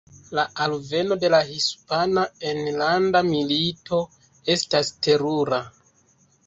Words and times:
La 0.37 0.43
alveno 0.63 1.17
de 1.23 1.29
la 1.33 1.41
Hispana 1.49 2.25
Enlanda 2.53 3.23
Milito 3.29 4.03
estas 4.57 4.93
terura. 5.09 5.63